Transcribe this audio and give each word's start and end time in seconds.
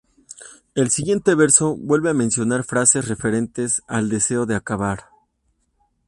El 0.73 0.89
siguiente 0.89 1.35
verso 1.35 1.75
vuelve 1.77 2.09
a 2.09 2.15
mencionar 2.15 2.63
frases 2.63 3.07
referentes 3.07 3.83
al 3.87 4.09
deseo 4.09 4.47
de 4.47 4.55
acabar. 4.55 5.03